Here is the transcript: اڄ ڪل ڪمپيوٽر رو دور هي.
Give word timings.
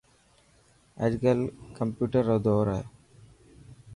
اڄ 1.03 1.11
ڪل 1.23 1.39
ڪمپيوٽر 1.77 2.21
رو 2.29 2.37
دور 2.45 2.65
هي. 2.75 2.83